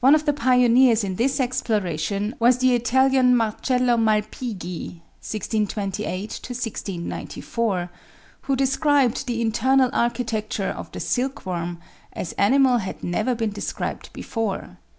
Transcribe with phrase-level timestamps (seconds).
[0.00, 7.90] One of the pioneers in this exploration was the Italian, Marcello Malpighi (1628 1694),
[8.42, 11.78] who described the internal architecture of the silk worm
[12.12, 14.76] as animal had never been described before.